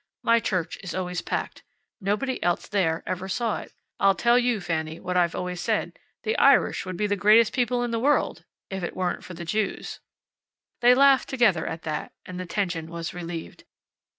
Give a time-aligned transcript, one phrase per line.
[0.23, 1.61] My church is always packed.
[1.99, 3.71] Nobody else there ever saw it.
[3.99, 5.93] I'll tell you, Fanny, what I've always said:
[6.23, 9.45] the Irish would be the greatest people in the world if it weren't for the
[9.45, 9.99] Jews."
[10.79, 13.63] They laughed together at that, and the tension was relieved.